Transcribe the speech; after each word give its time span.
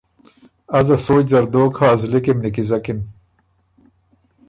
ازه 0.77 0.95
سوچ 1.05 1.25
زر 1.31 1.45
دوک 1.53 1.73
هۀ 1.79 1.89
زلی 2.01 2.19
کی 2.23 2.33
م 2.35 2.37
نیکیزکِن۔ 2.43 2.99